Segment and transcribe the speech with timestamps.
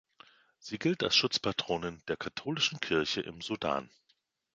[0.57, 3.91] Sie gilt als Schutzpatronin der katholischen Kirche im Sudan.